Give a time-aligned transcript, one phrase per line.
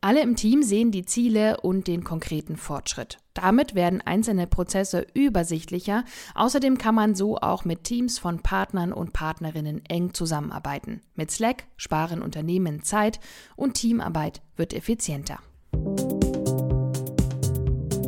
[0.00, 3.18] Alle im Team sehen die Ziele und den konkreten Fortschritt.
[3.34, 6.04] Damit werden einzelne Prozesse übersichtlicher.
[6.34, 11.02] Außerdem kann man so auch mit Teams von Partnern und Partnerinnen eng zusammenarbeiten.
[11.14, 13.20] Mit Slack sparen Unternehmen Zeit
[13.56, 15.40] und Teamarbeit wird effizienter.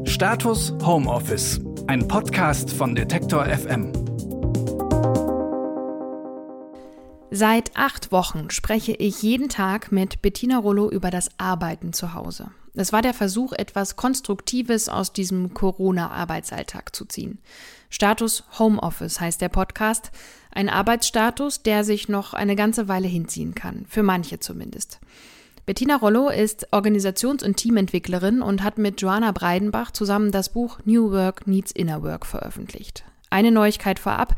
[0.04, 4.07] Status Homeoffice, ein Podcast von Detektor FM.
[7.38, 12.50] Seit acht Wochen spreche ich jeden Tag mit Bettina Rollo über das Arbeiten zu Hause.
[12.74, 17.38] Es war der Versuch, etwas Konstruktives aus diesem Corona-Arbeitsalltag zu ziehen.
[17.90, 20.10] Status Homeoffice heißt der Podcast,
[20.50, 24.98] ein Arbeitsstatus, der sich noch eine ganze Weile hinziehen kann, für manche zumindest.
[25.64, 31.12] Bettina Rollo ist Organisations- und Teamentwicklerin und hat mit Joanna Breidenbach zusammen das Buch New
[31.12, 33.04] Work Needs Inner Work veröffentlicht.
[33.30, 34.34] Eine Neuigkeit vorab.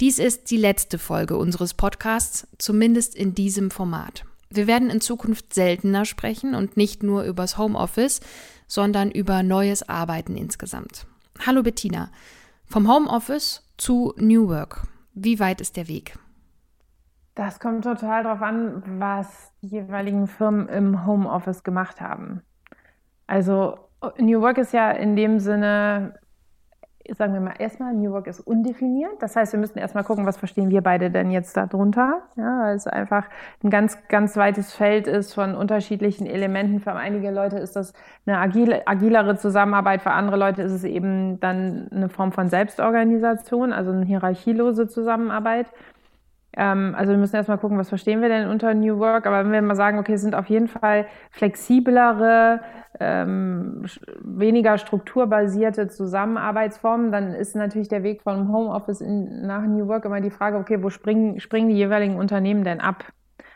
[0.00, 4.26] Dies ist die letzte Folge unseres Podcasts, zumindest in diesem Format.
[4.50, 8.20] Wir werden in Zukunft seltener sprechen und nicht nur übers Homeoffice,
[8.66, 11.06] sondern über neues Arbeiten insgesamt.
[11.46, 12.10] Hallo Bettina.
[12.66, 14.86] Vom Homeoffice zu New Work.
[15.14, 16.18] Wie weit ist der Weg?
[17.34, 22.42] Das kommt total darauf an, was die jeweiligen Firmen im Homeoffice gemacht haben.
[23.26, 23.78] Also
[24.18, 26.18] New Work ist ja in dem Sinne
[27.16, 29.12] sagen wir mal erstmal, New Work ist undefiniert.
[29.20, 32.22] Das heißt, wir müssen erstmal gucken, was verstehen wir beide denn jetzt darunter.
[32.36, 33.28] Ja, weil es einfach
[33.62, 36.80] ein ganz, ganz weites Feld ist von unterschiedlichen Elementen.
[36.80, 37.92] Für einige Leute ist das
[38.26, 43.72] eine agile, agilere Zusammenarbeit, für andere Leute ist es eben dann eine Form von Selbstorganisation,
[43.72, 45.66] also eine hierarchielose Zusammenarbeit.
[46.56, 49.26] Ähm, also wir müssen erstmal gucken, was verstehen wir denn unter New Work.
[49.26, 52.60] Aber wenn wir mal sagen, okay, es sind auf jeden Fall flexiblere,
[52.98, 53.84] ähm,
[54.20, 60.20] weniger strukturbasierte Zusammenarbeitsformen, dann ist natürlich der Weg vom Homeoffice in, nach New Work immer
[60.20, 63.04] die Frage, okay, wo springen, springen die jeweiligen Unternehmen denn ab?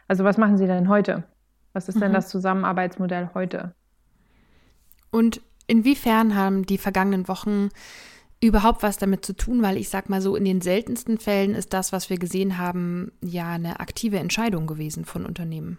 [0.06, 1.24] Also was machen sie denn heute?
[1.72, 2.00] Was ist mhm.
[2.00, 3.74] denn das Zusammenarbeitsmodell heute?
[5.10, 7.70] Und inwiefern haben die vergangenen Wochen
[8.42, 11.72] überhaupt was damit zu tun, weil ich sag mal so, in den seltensten Fällen ist
[11.72, 15.78] das, was wir gesehen haben, ja eine aktive Entscheidung gewesen von Unternehmen.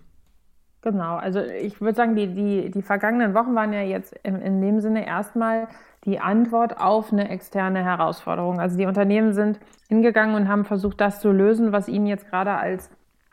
[0.83, 4.61] Genau, also ich würde sagen, die, die, die vergangenen Wochen waren ja jetzt in, in
[4.61, 5.67] dem Sinne erstmal
[6.05, 8.59] die Antwort auf eine externe Herausforderung.
[8.59, 12.53] Also die Unternehmen sind hingegangen und haben versucht, das zu lösen, was ihnen jetzt gerade
[12.53, 12.89] als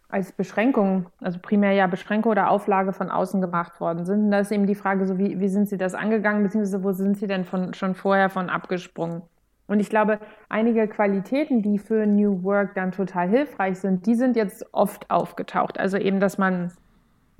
[0.08, 4.24] als Beschränkung, also primär ja Beschränkung oder Auflage von außen gemacht worden sind.
[4.24, 6.92] Und da ist eben die Frage, so wie, wie sind Sie das angegangen, beziehungsweise wo
[6.92, 9.22] sind Sie denn von, schon vorher von abgesprungen?
[9.66, 14.34] Und ich glaube, einige Qualitäten, die für New Work dann total hilfreich sind, die sind
[14.34, 15.78] jetzt oft aufgetaucht.
[15.78, 16.72] Also eben, dass man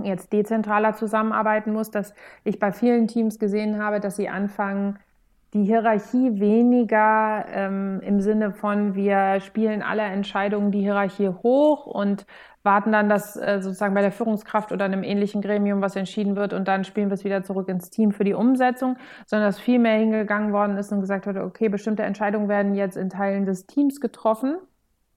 [0.03, 2.13] jetzt dezentraler zusammenarbeiten muss, dass
[2.45, 4.99] ich bei vielen Teams gesehen habe, dass sie anfangen,
[5.55, 12.27] die Hierarchie weniger ähm, im Sinne von, wir spielen alle Entscheidungen die Hierarchie hoch und
[12.63, 16.53] warten dann, dass äh, sozusagen bei der Führungskraft oder einem ähnlichen Gremium was entschieden wird
[16.53, 19.79] und dann spielen wir es wieder zurück ins Team für die Umsetzung, sondern dass viel
[19.79, 23.67] mehr hingegangen worden ist und gesagt wurde, okay, bestimmte Entscheidungen werden jetzt in Teilen des
[23.67, 24.59] Teams getroffen.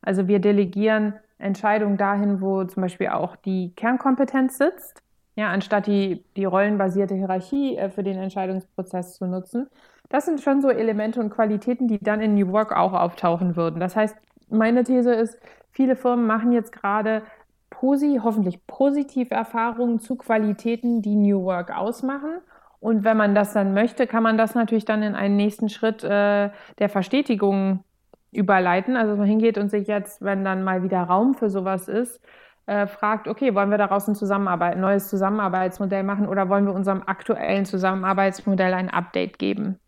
[0.02, 5.02] Also wir delegieren Entscheidungen dahin, wo zum Beispiel auch die Kernkompetenz sitzt,
[5.36, 9.68] ja, anstatt die, die rollenbasierte Hierarchie äh, für den Entscheidungsprozess zu nutzen.
[10.12, 13.80] Das sind schon so Elemente und Qualitäten, die dann in New Work auch auftauchen würden.
[13.80, 14.18] Das heißt,
[14.50, 15.40] meine These ist,
[15.72, 17.24] viele Firmen machen jetzt gerade
[17.70, 22.42] posi hoffentlich positive Erfahrungen zu Qualitäten, die New Work ausmachen.
[22.82, 26.04] Und wenn man das dann möchte, kann man das natürlich dann in einen nächsten Schritt
[26.04, 27.86] äh, der Verstetigung
[28.34, 28.98] überleiten.
[28.98, 32.20] Also dass man hingeht und sich jetzt, wenn dann mal wieder Raum für sowas ist,
[32.66, 37.02] äh, fragt, okay, wollen wir daraus ein Zusammenarbeit, neues Zusammenarbeitsmodell machen oder wollen wir unserem
[37.06, 39.81] aktuellen Zusammenarbeitsmodell ein Update geben?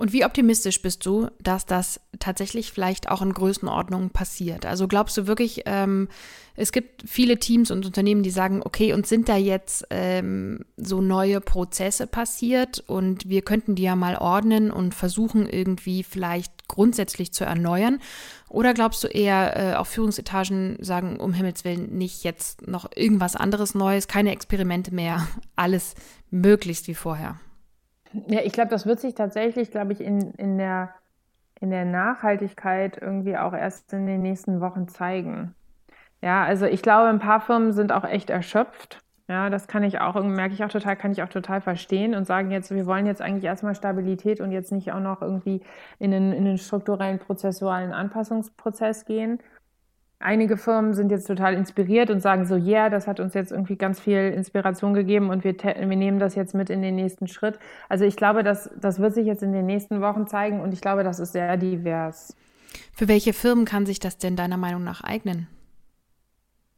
[0.00, 4.64] Und wie optimistisch bist du, dass das tatsächlich vielleicht auch in Größenordnung passiert?
[4.64, 6.08] Also glaubst du wirklich, ähm,
[6.56, 11.02] es gibt viele Teams und Unternehmen, die sagen, okay, uns sind da jetzt ähm, so
[11.02, 17.34] neue Prozesse passiert und wir könnten die ja mal ordnen und versuchen irgendwie vielleicht grundsätzlich
[17.34, 18.00] zu erneuern?
[18.48, 23.36] Oder glaubst du eher, äh, auch Führungsetagen sagen, um Himmels Willen, nicht jetzt noch irgendwas
[23.36, 25.94] anderes Neues, keine Experimente mehr, alles
[26.30, 27.38] möglichst wie vorher?
[28.12, 30.90] Ja, ich glaube, das wird sich tatsächlich, glaube ich, in, in, der,
[31.60, 35.54] in der Nachhaltigkeit irgendwie auch erst in den nächsten Wochen zeigen.
[36.22, 39.02] Ja, also ich glaube, ein paar Firmen sind auch echt erschöpft.
[39.28, 42.26] Ja, das kann ich auch, merke ich auch total, kann ich auch total verstehen und
[42.26, 45.62] sagen jetzt, wir wollen jetzt eigentlich erstmal Stabilität und jetzt nicht auch noch irgendwie
[46.00, 49.38] in den, in den strukturellen prozessualen Anpassungsprozess gehen.
[50.22, 53.52] Einige Firmen sind jetzt total inspiriert und sagen so, ja, yeah, das hat uns jetzt
[53.52, 57.26] irgendwie ganz viel Inspiration gegeben und wir, wir nehmen das jetzt mit in den nächsten
[57.26, 57.58] Schritt.
[57.88, 60.82] Also ich glaube, das, das wird sich jetzt in den nächsten Wochen zeigen und ich
[60.82, 62.36] glaube, das ist sehr divers.
[62.92, 65.46] Für welche Firmen kann sich das denn deiner Meinung nach eignen?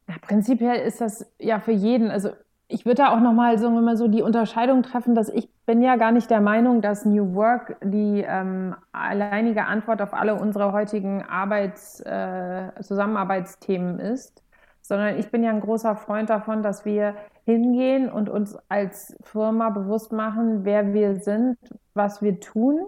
[0.07, 2.29] Ja, prinzipiell ist das ja für jeden, also
[2.67, 6.11] ich würde da auch nochmal so, so die Unterscheidung treffen, dass ich bin ja gar
[6.11, 11.99] nicht der Meinung, dass New Work die ähm, alleinige Antwort auf alle unsere heutigen Arbeits,
[12.01, 14.43] äh, Zusammenarbeitsthemen ist,
[14.81, 17.15] sondern ich bin ja ein großer Freund davon, dass wir
[17.45, 21.57] hingehen und uns als Firma bewusst machen, wer wir sind,
[21.93, 22.87] was wir tun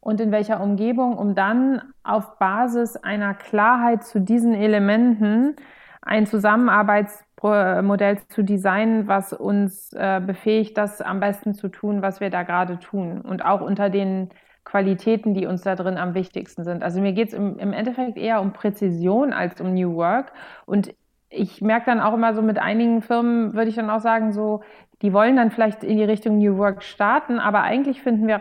[0.00, 5.56] und in welcher Umgebung, um dann auf Basis einer Klarheit zu diesen Elementen
[6.02, 6.26] ein
[7.40, 12.42] Zusammenarbeitsmodell zu designen, was uns äh, befähigt, das am besten zu tun, was wir da
[12.42, 13.20] gerade tun.
[13.20, 14.30] Und auch unter den
[14.64, 16.82] Qualitäten, die uns da drin am wichtigsten sind.
[16.82, 20.32] Also mir geht es im, im Endeffekt eher um Präzision als um New Work.
[20.64, 20.94] Und
[21.28, 24.62] ich merke dann auch immer so mit einigen Firmen, würde ich dann auch sagen, so,
[25.02, 28.38] die wollen dann vielleicht in die Richtung New Work starten, aber eigentlich finden wir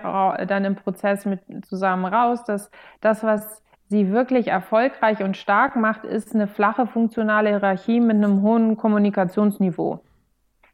[0.48, 2.71] dann im Prozess mit zusammen raus, dass
[3.01, 8.42] das, was sie wirklich erfolgreich und stark macht, ist eine flache funktionale Hierarchie mit einem
[8.42, 10.00] hohen Kommunikationsniveau.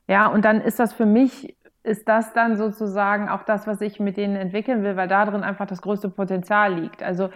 [0.07, 3.99] Ja, und dann ist das für mich, ist das dann sozusagen auch das, was ich
[3.99, 7.03] mit denen entwickeln will, weil da drin einfach das größte Potenzial liegt.
[7.03, 7.29] Also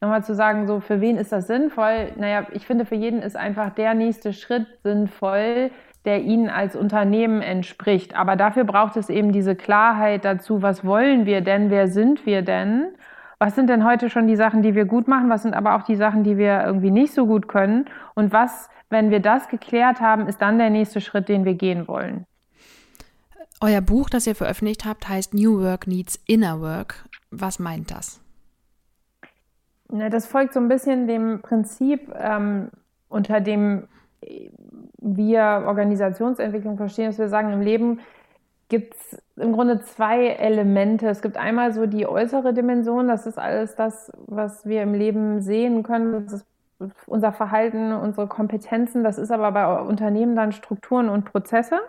[0.00, 2.12] nochmal zu sagen, so für wen ist das sinnvoll?
[2.16, 5.70] Naja, ich finde, für jeden ist einfach der nächste Schritt sinnvoll,
[6.04, 8.16] der ihnen als Unternehmen entspricht.
[8.16, 12.42] Aber dafür braucht es eben diese Klarheit dazu, was wollen wir denn, wer sind wir
[12.42, 12.94] denn?
[13.42, 15.30] Was sind denn heute schon die Sachen, die wir gut machen?
[15.30, 17.86] Was sind aber auch die Sachen, die wir irgendwie nicht so gut können?
[18.14, 21.88] Und was, wenn wir das geklärt haben, ist dann der nächste Schritt, den wir gehen
[21.88, 22.26] wollen?
[23.62, 27.08] Euer Buch, das ihr veröffentlicht habt, heißt New Work Needs Inner Work.
[27.30, 28.20] Was meint das?
[29.88, 32.68] Das folgt so ein bisschen dem Prinzip, ähm,
[33.08, 33.88] unter dem
[34.98, 38.00] wir Organisationsentwicklung verstehen, dass wir sagen, im Leben
[38.70, 41.08] gibt es im Grunde zwei Elemente.
[41.08, 45.42] Es gibt einmal so die äußere Dimension, das ist alles das, was wir im Leben
[45.42, 46.24] sehen können.
[46.24, 46.46] Das ist
[47.06, 49.04] unser Verhalten, unsere Kompetenzen.
[49.04, 51.80] Das ist aber bei Unternehmen dann Strukturen und Prozesse.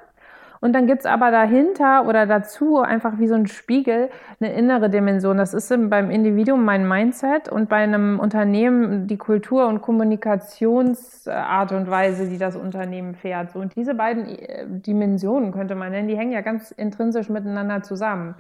[0.62, 4.10] Und dann gibt es aber dahinter oder dazu einfach wie so ein Spiegel
[4.40, 5.38] eine innere Dimension.
[5.38, 11.90] Das ist beim Individuum mein Mindset und bei einem Unternehmen die Kultur und Kommunikationsart und
[11.90, 13.52] Weise, die das Unternehmen fährt.
[13.52, 17.82] So, und diese beiden äh, Dimensionen könnte man nennen, die hängen ja ganz intrinsisch miteinander
[17.82, 18.36] zusammen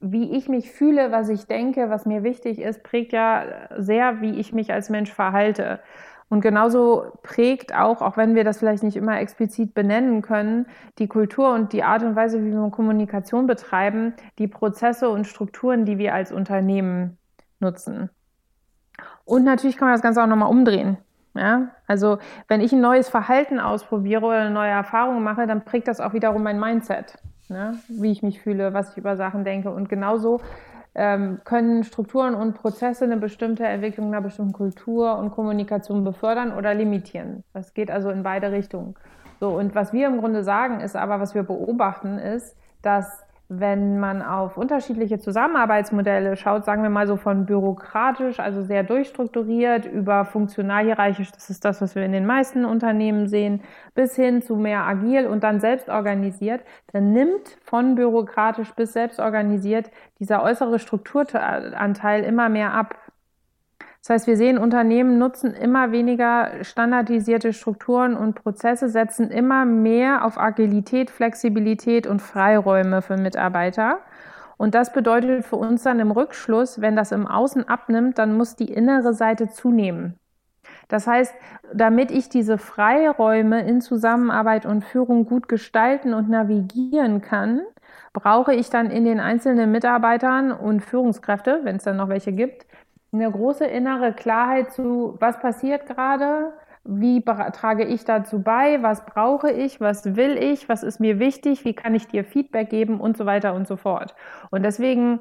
[0.00, 3.44] wie ich mich fühle, was ich denke, was mir wichtig ist, prägt ja
[3.76, 5.80] sehr, wie ich mich als Mensch verhalte.
[6.30, 10.66] Und genauso prägt auch, auch wenn wir das vielleicht nicht immer explizit benennen können,
[10.98, 15.86] die Kultur und die Art und Weise, wie wir Kommunikation betreiben, die Prozesse und Strukturen,
[15.86, 17.16] die wir als Unternehmen
[17.60, 18.10] nutzen.
[19.24, 20.98] Und natürlich kann man das Ganze auch nochmal umdrehen.
[21.34, 21.68] Ja?
[21.86, 26.00] Also wenn ich ein neues Verhalten ausprobiere oder eine neue Erfahrung mache, dann prägt das
[26.00, 27.14] auch wiederum mein Mindset,
[27.48, 27.78] ne?
[27.88, 29.70] wie ich mich fühle, was ich über Sachen denke.
[29.70, 30.40] Und genauso
[31.44, 37.44] können Strukturen und Prozesse eine bestimmte Entwicklung einer bestimmten Kultur und Kommunikation befördern oder limitieren.
[37.52, 38.96] Das geht also in beide Richtungen.
[39.38, 43.98] So, und was wir im Grunde sagen, ist aber, was wir beobachten, ist, dass wenn
[43.98, 50.26] man auf unterschiedliche Zusammenarbeitsmodelle schaut, sagen wir mal so von bürokratisch, also sehr durchstrukturiert, über
[50.26, 53.62] funktional hierarchisch, das ist das, was wir in den meisten Unternehmen sehen,
[53.94, 56.60] bis hin zu mehr agil und dann selbst organisiert,
[56.92, 62.96] dann nimmt von bürokratisch bis selbst organisiert dieser äußere Strukturanteil immer mehr ab.
[64.08, 70.24] Das heißt, wir sehen, Unternehmen nutzen immer weniger standardisierte Strukturen und Prozesse, setzen immer mehr
[70.24, 73.98] auf Agilität, Flexibilität und Freiräume für Mitarbeiter.
[74.56, 78.56] Und das bedeutet für uns dann im Rückschluss, wenn das im Außen abnimmt, dann muss
[78.56, 80.14] die innere Seite zunehmen.
[80.88, 81.34] Das heißt,
[81.74, 87.60] damit ich diese Freiräume in Zusammenarbeit und Führung gut gestalten und navigieren kann,
[88.14, 92.64] brauche ich dann in den einzelnen Mitarbeitern und Führungskräfte, wenn es dann noch welche gibt,
[93.12, 96.52] eine große innere Klarheit zu, was passiert gerade,
[96.84, 101.64] wie trage ich dazu bei, was brauche ich, was will ich, was ist mir wichtig,
[101.64, 104.14] wie kann ich dir Feedback geben und so weiter und so fort.
[104.50, 105.20] Und deswegen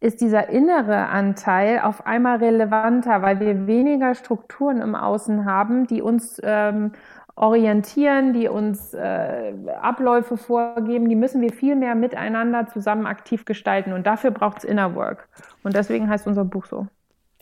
[0.00, 6.02] ist dieser innere Anteil auf einmal relevanter, weil wir weniger Strukturen im Außen haben, die
[6.02, 6.92] uns ähm,
[7.34, 13.92] orientieren, die uns äh, Abläufe vorgeben, die müssen wir viel mehr miteinander zusammen aktiv gestalten.
[13.92, 15.28] Und dafür braucht es Inner Work.
[15.62, 16.86] Und deswegen heißt unser Buch so.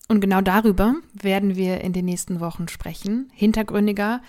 [0.08, 3.28] Und genau darüber werden wir in den nächsten Wochen sprechen.
[3.34, 4.20] Hintergründiger,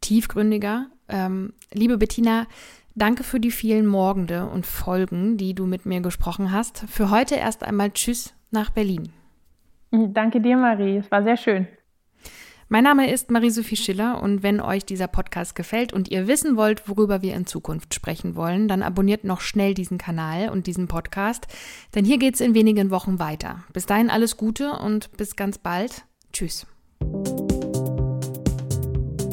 [0.00, 0.86] tiefgründiger.
[1.08, 2.46] Ähm, liebe Bettina,
[2.94, 6.84] danke für die vielen Morgende und Folgen, die du mit mir gesprochen hast.
[6.88, 9.10] Für heute erst einmal Tschüss nach Berlin.
[9.90, 10.98] Danke dir, Marie.
[10.98, 11.66] Es war sehr schön.
[12.72, 16.88] Mein Name ist Marie-Sophie Schiller und wenn euch dieser Podcast gefällt und ihr wissen wollt,
[16.88, 21.48] worüber wir in Zukunft sprechen wollen, dann abonniert noch schnell diesen Kanal und diesen Podcast,
[21.94, 23.62] denn hier geht es in wenigen Wochen weiter.
[23.74, 26.06] Bis dahin alles Gute und bis ganz bald.
[26.32, 26.66] Tschüss.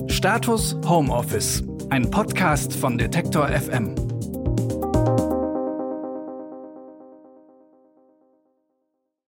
[0.10, 4.09] Status Homeoffice, ein Podcast von Detektor FM.